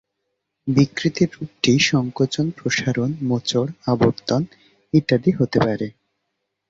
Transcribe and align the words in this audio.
বিকৃতির 0.67 1.29
রূপটি 1.35 1.71
সংকোচন, 1.91 2.45
প্রসারণ, 2.57 3.09
মোচড়, 3.21 3.69
আবর্তন 3.87 4.41
ইত্যাদি 4.93 5.31
হতে 5.39 5.57
পারে। 5.65 5.87